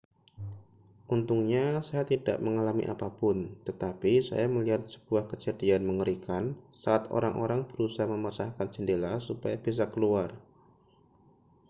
[1.15, 3.37] untungnya saya tidak mengalami apa pun
[3.69, 6.43] tetapi saya melihat sebuah kejadian mengerikan
[6.83, 10.29] saat orang-orang berusaha memecahkan jendela supaya bisa keluar